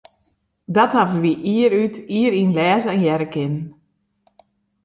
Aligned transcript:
Dat 0.75 0.91
hawwe 0.97 1.17
wy 1.23 1.33
jier 1.47 1.73
út, 1.83 1.95
jier 2.13 2.33
yn 2.41 2.51
lêze 2.57 2.89
en 2.95 3.03
hearre 3.05 3.27
kinnen. 3.33 3.65